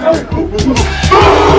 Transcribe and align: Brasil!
Brasil! 0.00 1.49